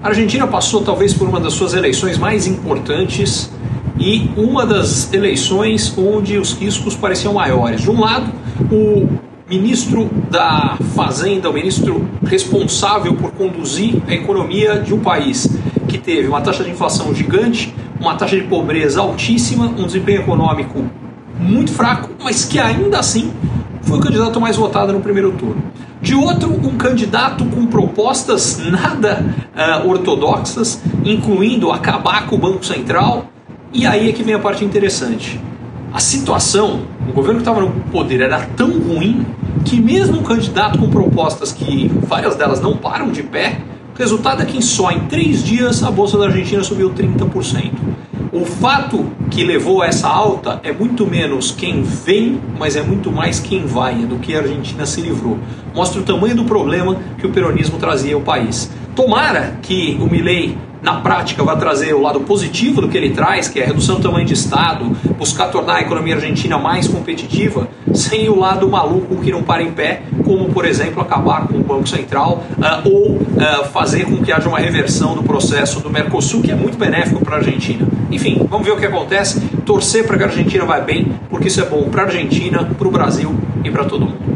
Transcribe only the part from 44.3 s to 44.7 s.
é que